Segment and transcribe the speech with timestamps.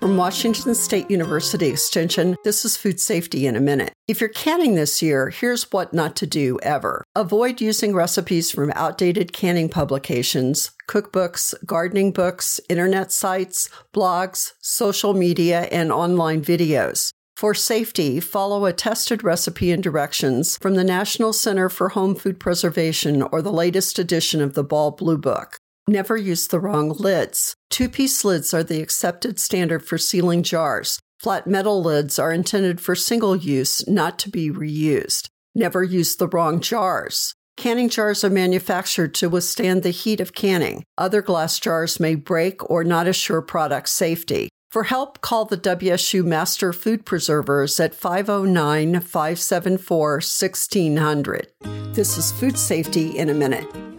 [0.00, 3.92] From Washington State University Extension, this is Food Safety in a Minute.
[4.08, 7.04] If you're canning this year, here's what not to do ever.
[7.14, 15.68] Avoid using recipes from outdated canning publications, cookbooks, gardening books, internet sites, blogs, social media,
[15.70, 17.10] and online videos.
[17.36, 22.40] For safety, follow a tested recipe and directions from the National Center for Home Food
[22.40, 25.59] Preservation or the latest edition of the Ball Blue Book.
[25.90, 27.56] Never use the wrong lids.
[27.68, 31.00] Two piece lids are the accepted standard for sealing jars.
[31.18, 35.26] Flat metal lids are intended for single use, not to be reused.
[35.52, 37.34] Never use the wrong jars.
[37.56, 40.84] Canning jars are manufactured to withstand the heat of canning.
[40.96, 44.48] Other glass jars may break or not assure product safety.
[44.70, 51.48] For help, call the WSU Master Food Preservers at 509 574 1600.
[51.94, 53.89] This is Food Safety in a Minute.